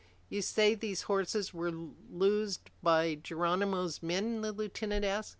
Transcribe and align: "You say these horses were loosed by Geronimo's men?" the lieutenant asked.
"You 0.29 0.41
say 0.41 0.73
these 0.73 1.03
horses 1.03 1.53
were 1.53 1.69
loosed 1.71 2.71
by 2.81 3.19
Geronimo's 3.21 4.01
men?" 4.01 4.41
the 4.41 4.51
lieutenant 4.51 5.05
asked. 5.05 5.29